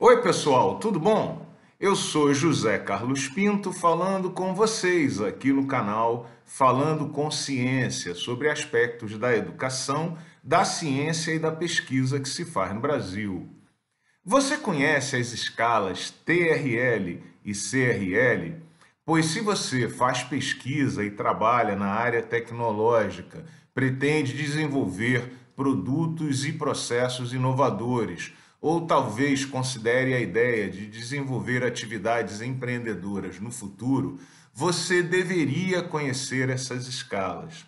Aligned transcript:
Oi, 0.00 0.22
pessoal, 0.22 0.78
tudo 0.78 1.00
bom? 1.00 1.44
Eu 1.80 1.96
sou 1.96 2.32
José 2.32 2.78
Carlos 2.78 3.26
Pinto 3.26 3.72
falando 3.72 4.30
com 4.30 4.54
vocês 4.54 5.20
aqui 5.20 5.52
no 5.52 5.66
canal 5.66 6.30
Falando 6.44 7.08
com 7.08 7.28
Ciência 7.32 8.14
sobre 8.14 8.48
aspectos 8.48 9.18
da 9.18 9.36
educação, 9.36 10.16
da 10.40 10.64
ciência 10.64 11.32
e 11.32 11.38
da 11.40 11.50
pesquisa 11.50 12.20
que 12.20 12.28
se 12.28 12.44
faz 12.44 12.72
no 12.72 12.80
Brasil. 12.80 13.48
Você 14.24 14.56
conhece 14.56 15.16
as 15.16 15.32
escalas 15.32 16.10
TRL 16.24 17.20
e 17.44 17.52
CRL? 17.52 18.54
Pois 19.04 19.26
se 19.26 19.40
você 19.40 19.88
faz 19.88 20.22
pesquisa 20.22 21.04
e 21.04 21.10
trabalha 21.10 21.74
na 21.74 21.88
área 21.88 22.22
tecnológica, 22.22 23.44
pretende 23.74 24.32
desenvolver 24.32 25.32
produtos 25.56 26.46
e 26.46 26.52
processos 26.52 27.32
inovadores, 27.32 28.32
ou 28.60 28.86
talvez 28.86 29.44
considere 29.44 30.14
a 30.14 30.20
ideia 30.20 30.68
de 30.68 30.86
desenvolver 30.86 31.64
atividades 31.64 32.40
empreendedoras 32.40 33.38
no 33.38 33.50
futuro, 33.50 34.18
você 34.52 35.02
deveria 35.02 35.82
conhecer 35.82 36.48
essas 36.50 36.86
escalas. 36.88 37.64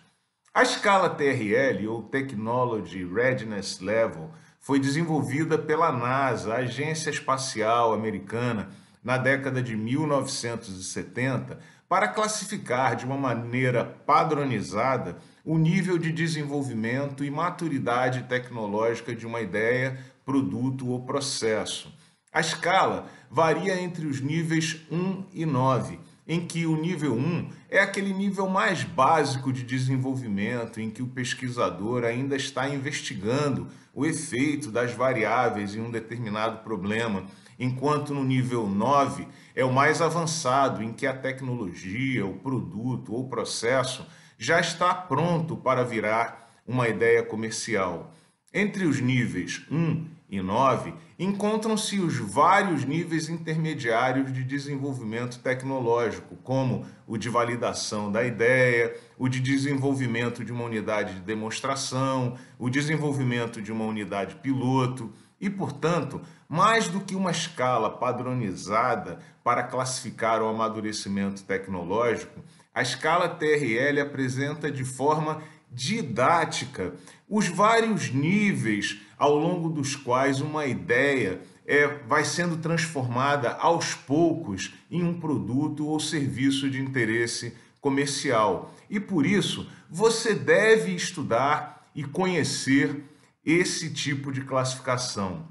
A 0.53 0.63
escala 0.63 1.09
TRL, 1.09 1.87
ou 1.87 2.03
Technology 2.03 3.05
Readiness 3.05 3.79
Level, 3.79 4.29
foi 4.59 4.79
desenvolvida 4.79 5.57
pela 5.57 5.91
NASA, 5.91 6.53
a 6.53 6.57
Agência 6.57 7.09
Espacial 7.09 7.93
Americana, 7.93 8.69
na 9.03 9.17
década 9.17 9.61
de 9.61 9.75
1970 9.75 11.59
para 11.89 12.07
classificar 12.07 12.95
de 12.95 13.05
uma 13.05 13.17
maneira 13.17 13.83
padronizada 13.83 15.17
o 15.43 15.57
nível 15.57 15.97
de 15.97 16.11
desenvolvimento 16.11 17.23
e 17.23 17.31
maturidade 17.31 18.23
tecnológica 18.23 19.15
de 19.15 19.25
uma 19.25 19.41
ideia, 19.41 19.97
produto 20.23 20.87
ou 20.87 21.01
processo. 21.01 21.91
A 22.31 22.39
escala 22.39 23.07
varia 23.29 23.77
entre 23.81 24.05
os 24.05 24.21
níveis 24.21 24.79
1 24.89 25.25
e 25.33 25.45
9, 25.45 25.99
em 26.25 26.47
que 26.47 26.65
o 26.65 26.79
nível 26.79 27.13
1 27.13 27.49
é 27.69 27.79
aquele 27.79 28.13
nível 28.13 28.47
mais 28.47 28.85
básico 28.85 29.51
de 29.51 29.63
desenvolvimento, 29.63 30.79
em 30.79 30.89
que 30.89 31.03
o 31.03 31.07
pesquisador 31.07 32.05
ainda 32.05 32.37
está 32.37 32.69
investigando 32.69 33.67
o 33.93 34.05
efeito 34.05 34.71
das 34.71 34.93
variáveis 34.93 35.75
em 35.75 35.81
um 35.81 35.91
determinado 35.91 36.59
problema 36.59 37.25
enquanto 37.61 38.11
no 38.11 38.23
nível 38.23 38.67
9 38.67 39.27
é 39.55 39.63
o 39.63 39.71
mais 39.71 40.01
avançado, 40.01 40.81
em 40.81 40.91
que 40.91 41.05
a 41.05 41.13
tecnologia, 41.13 42.25
o 42.25 42.33
produto 42.33 43.13
ou 43.13 43.29
processo 43.29 44.03
já 44.35 44.59
está 44.59 44.91
pronto 44.95 45.55
para 45.55 45.83
virar 45.83 46.51
uma 46.67 46.89
ideia 46.89 47.21
comercial. 47.21 48.11
Entre 48.51 48.85
os 48.85 48.99
níveis 48.99 49.61
1 49.71 50.05
e 50.27 50.41
9, 50.41 50.91
encontram-se 51.19 51.99
os 51.99 52.17
vários 52.17 52.83
níveis 52.83 53.29
intermediários 53.29 54.33
de 54.33 54.43
desenvolvimento 54.43 55.37
tecnológico, 55.37 56.35
como 56.37 56.85
o 57.05 57.15
de 57.15 57.29
validação 57.29 58.11
da 58.11 58.23
ideia, 58.23 58.95
o 59.19 59.29
de 59.29 59.39
desenvolvimento 59.39 60.43
de 60.43 60.51
uma 60.51 60.63
unidade 60.63 61.13
de 61.13 61.21
demonstração, 61.21 62.35
o 62.57 62.71
desenvolvimento 62.71 63.61
de 63.61 63.71
uma 63.71 63.85
unidade 63.85 64.35
piloto, 64.37 65.13
e, 65.41 65.49
portanto, 65.49 66.21
mais 66.47 66.87
do 66.87 67.01
que 67.01 67.15
uma 67.15 67.31
escala 67.31 67.89
padronizada 67.89 69.19
para 69.43 69.63
classificar 69.63 70.41
o 70.41 70.47
amadurecimento 70.47 71.43
tecnológico, 71.43 72.41
a 72.73 72.83
escala 72.83 73.27
TRL 73.27 73.99
apresenta 73.99 74.71
de 74.71 74.85
forma 74.85 75.41
didática 75.71 76.93
os 77.27 77.47
vários 77.47 78.11
níveis 78.11 79.01
ao 79.17 79.35
longo 79.35 79.69
dos 79.69 79.95
quais 79.95 80.41
uma 80.41 80.65
ideia 80.65 81.41
é, 81.65 81.87
vai 81.87 82.23
sendo 82.23 82.57
transformada 82.57 83.53
aos 83.53 83.95
poucos 83.95 84.73
em 84.91 85.03
um 85.03 85.19
produto 85.19 85.87
ou 85.87 85.99
serviço 85.99 86.69
de 86.69 86.81
interesse 86.81 87.55
comercial. 87.79 88.73
E 88.89 88.99
por 88.99 89.25
isso, 89.25 89.67
você 89.89 90.35
deve 90.35 90.93
estudar 90.93 91.89
e 91.95 92.03
conhecer 92.03 93.03
esse 93.45 93.91
tipo 93.93 94.31
de 94.31 94.41
classificação. 94.41 95.47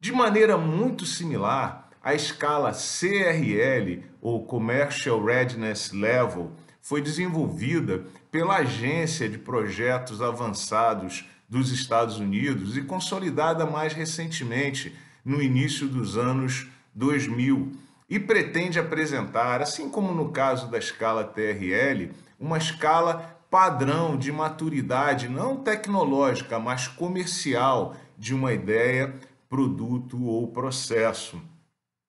De 0.00 0.12
maneira 0.12 0.56
muito 0.56 1.04
similar, 1.04 1.90
a 2.02 2.14
escala 2.14 2.72
CRL, 2.72 4.04
ou 4.20 4.46
Commercial 4.46 5.22
Readiness 5.22 5.92
Level, 5.92 6.52
foi 6.80 7.02
desenvolvida 7.02 8.06
pela 8.30 8.56
Agência 8.56 9.28
de 9.28 9.36
Projetos 9.36 10.22
Avançados 10.22 11.26
dos 11.48 11.70
Estados 11.70 12.18
Unidos 12.18 12.76
e 12.76 12.82
consolidada 12.82 13.66
mais 13.66 13.92
recentemente, 13.92 14.94
no 15.24 15.42
início 15.42 15.88
dos 15.88 16.16
anos 16.16 16.68
2000, 16.94 17.72
e 18.08 18.18
pretende 18.18 18.78
apresentar, 18.78 19.60
assim 19.60 19.90
como 19.90 20.14
no 20.14 20.30
caso 20.30 20.70
da 20.70 20.78
escala 20.78 21.24
TRL, 21.24 22.10
uma 22.40 22.56
escala 22.56 23.37
padrão 23.50 24.16
de 24.16 24.30
maturidade, 24.30 25.28
não 25.28 25.56
tecnológica, 25.56 26.58
mas 26.58 26.86
comercial 26.86 27.96
de 28.16 28.34
uma 28.34 28.52
ideia, 28.52 29.14
produto 29.48 30.22
ou 30.24 30.48
processo. 30.48 31.40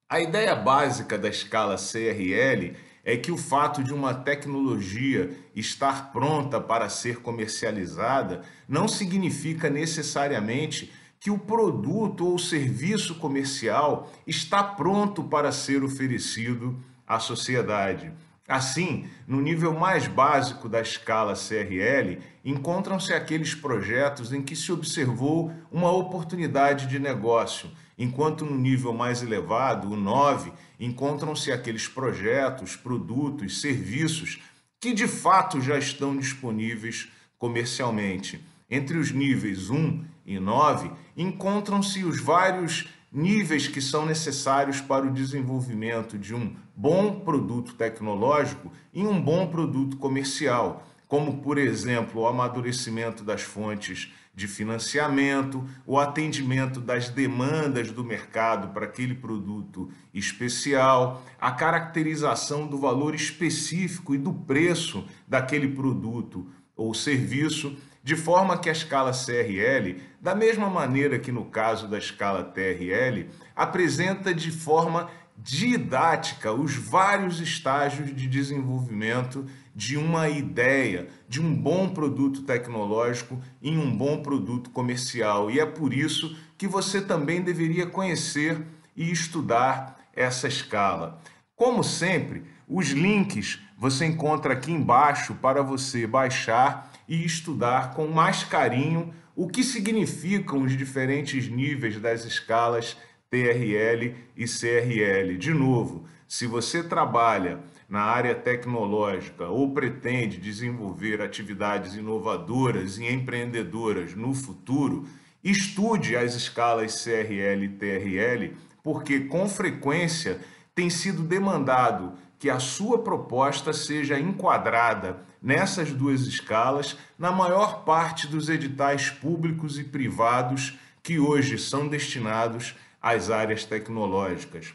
A 0.09 0.19
ideia 0.19 0.55
básica 0.55 1.17
da 1.17 1.29
escala 1.29 1.75
CRL 1.75 2.75
é 3.05 3.15
que 3.15 3.31
o 3.31 3.37
fato 3.37 3.83
de 3.83 3.93
uma 3.93 4.13
tecnologia 4.13 5.31
estar 5.55 6.11
pronta 6.11 6.59
para 6.59 6.89
ser 6.89 7.21
comercializada 7.21 8.41
não 8.67 8.87
significa 8.87 9.69
necessariamente 9.69 10.91
que 11.19 11.29
o 11.29 11.37
produto 11.37 12.27
ou 12.27 12.37
serviço 12.39 13.15
comercial 13.15 14.11
está 14.25 14.63
pronto 14.63 15.23
para 15.23 15.51
ser 15.51 15.83
oferecido 15.83 16.77
à 17.07 17.19
sociedade. 17.19 18.11
Assim, 18.49 19.05
no 19.27 19.39
nível 19.39 19.75
mais 19.75 20.07
básico 20.07 20.67
da 20.67 20.81
escala 20.81 21.35
CRL, 21.35 22.17
encontram-se 22.43 23.13
aqueles 23.13 23.53
projetos 23.53 24.33
em 24.33 24.41
que 24.41 24.55
se 24.55 24.71
observou 24.71 25.53
uma 25.71 25.91
oportunidade 25.91 26.87
de 26.87 26.97
negócio, 26.97 27.69
enquanto 27.95 28.43
no 28.43 28.57
nível 28.57 28.91
mais 28.91 29.21
elevado, 29.21 29.91
o 29.91 29.95
9, 29.95 30.51
encontram-se 30.79 31.51
aqueles 31.51 31.87
projetos, 31.87 32.75
produtos, 32.75 33.61
serviços 33.61 34.39
que 34.79 34.93
de 34.93 35.07
fato 35.07 35.61
já 35.61 35.77
estão 35.77 36.17
disponíveis 36.17 37.07
comercialmente. 37.37 38.43
Entre 38.67 38.97
os 38.97 39.11
níveis 39.11 39.69
1 39.69 40.03
e 40.25 40.39
9, 40.39 40.89
encontram-se 41.15 42.03
os 42.03 42.19
vários 42.19 42.89
níveis 43.11 43.67
que 43.67 43.81
são 43.81 44.05
necessários 44.05 44.81
para 44.81 45.05
o 45.05 45.11
desenvolvimento 45.11 46.17
de 46.17 46.35
um 46.35 46.55
bom 46.75 47.19
produto 47.21 47.73
tecnológico 47.73 48.71
e 48.93 49.01
um 49.01 49.19
bom 49.19 49.47
produto 49.47 49.97
comercial, 49.97 50.87
como, 51.07 51.41
por 51.41 51.57
exemplo, 51.57 52.21
o 52.21 52.27
amadurecimento 52.27 53.23
das 53.23 53.41
fontes 53.41 54.13
de 54.35 54.47
financiamento, 54.47 55.65
o 55.85 55.99
atendimento 55.99 56.79
das 56.79 57.09
demandas 57.09 57.91
do 57.91 58.05
mercado 58.05 58.69
para 58.69 58.85
aquele 58.85 59.15
produto 59.15 59.89
especial, 60.13 61.25
a 61.41 61.51
caracterização 61.51 62.65
do 62.65 62.77
valor 62.77 63.13
específico 63.13 64.15
e 64.15 64.17
do 64.17 64.31
preço 64.31 65.03
daquele 65.27 65.67
produto 65.67 66.47
ou 66.79 66.93
serviço 66.93 67.75
de 68.01 68.15
forma 68.15 68.57
que 68.57 68.69
a 68.69 68.71
escala 68.71 69.11
CRL, 69.11 70.01
da 70.21 70.33
mesma 70.33 70.69
maneira 70.69 71.19
que 71.19 71.31
no 71.31 71.45
caso 71.45 71.87
da 71.87 71.97
escala 71.97 72.43
TRL, 72.43 73.27
apresenta 73.55 74.33
de 74.33 74.49
forma 74.49 75.09
didática 75.37 76.51
os 76.51 76.75
vários 76.75 77.39
estágios 77.39 78.15
de 78.15 78.27
desenvolvimento 78.27 79.45
de 79.75 79.97
uma 79.97 80.27
ideia, 80.29 81.07
de 81.27 81.41
um 81.41 81.53
bom 81.53 81.89
produto 81.89 82.41
tecnológico 82.43 83.39
em 83.61 83.77
um 83.77 83.95
bom 83.95 84.21
produto 84.21 84.69
comercial. 84.69 85.51
E 85.51 85.59
é 85.59 85.65
por 85.65 85.93
isso 85.93 86.35
que 86.57 86.67
você 86.67 87.01
também 87.01 87.41
deveria 87.41 87.85
conhecer 87.85 88.61
e 88.95 89.11
estudar 89.11 89.99
essa 90.15 90.47
escala. 90.47 91.21
Como 91.55 91.83
sempre, 91.83 92.43
os 92.69 92.89
links 92.89 93.59
você 93.75 94.05
encontra 94.05 94.53
aqui 94.53 94.71
embaixo 94.71 95.33
para 95.33 95.63
você 95.63 96.05
baixar 96.05 96.91
e 97.07 97.25
estudar 97.25 97.95
com 97.95 98.07
mais 98.07 98.43
carinho 98.43 99.11
o 99.35 99.47
que 99.47 99.63
significam 99.63 100.61
os 100.61 100.77
diferentes 100.77 101.49
níveis 101.49 101.99
das 101.99 102.25
escalas 102.25 102.95
TRL 103.29 104.13
e 104.37 104.45
CRL. 104.45 105.37
De 105.37 105.53
novo, 105.53 106.05
se 106.27 106.45
você 106.45 106.83
trabalha 106.83 107.59
na 107.87 108.01
área 108.01 108.35
tecnológica 108.35 109.47
ou 109.47 109.71
pretende 109.71 110.37
desenvolver 110.37 111.21
atividades 111.21 111.95
inovadoras 111.95 112.99
e 112.99 113.05
empreendedoras 113.07 114.13
no 114.13 114.33
futuro, 114.33 115.07
estude 115.43 116.15
as 116.15 116.35
escalas 116.35 117.03
CRL 117.03 117.63
e 117.63 117.69
TRL, 117.69 118.55
porque 118.83 119.21
com 119.21 119.49
frequência 119.49 120.39
tem 120.75 120.89
sido 120.89 121.23
demandado 121.23 122.13
que 122.39 122.49
a 122.49 122.57
sua 122.57 122.99
proposta 122.99 123.73
seja 123.73 124.17
enquadrada 124.17 125.19
nessas 125.41 125.91
duas 125.91 126.21
escalas 126.21 126.97
na 127.17 127.31
maior 127.31 127.83
parte 127.83 128.25
dos 128.27 128.47
editais 128.47 129.09
públicos 129.09 129.77
e 129.77 129.83
privados 129.83 130.79
que 131.03 131.19
hoje 131.19 131.57
são 131.57 131.87
destinados 131.87 132.75
às 133.01 133.29
áreas 133.29 133.65
tecnológicas. 133.65 134.73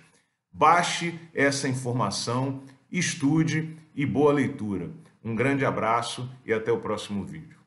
Baixe 0.53 1.19
essa 1.35 1.67
informação, 1.67 2.63
estude 2.93 3.77
e 3.95 4.05
boa 4.05 4.33
leitura. 4.33 4.91
Um 5.25 5.35
grande 5.35 5.65
abraço 5.65 6.31
e 6.45 6.53
até 6.53 6.71
o 6.71 6.81
próximo 6.81 7.25
vídeo. 7.25 7.64